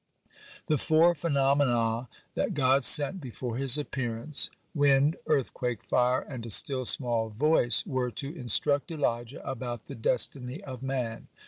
(28) 0.65 0.65
The 0.65 0.77
four 0.79 1.13
phenomena 1.13 2.09
that 2.33 2.55
God 2.55 2.83
sent 2.83 3.21
before 3.21 3.57
His 3.57 3.77
appearance 3.77 4.49
wind, 4.73 5.15
(29) 5.27 5.39
earthquake, 5.39 5.83
fire, 5.83 6.21
and 6.21 6.43
a 6.43 6.49
still 6.49 6.85
small 6.85 7.29
voice 7.29 7.85
were 7.85 8.09
to 8.09 8.35
instruct 8.35 8.89
Elijah 8.89 9.47
about 9.47 9.85
the 9.85 9.93
destiny 9.93 10.63
of 10.63 10.81
man. 10.81 11.27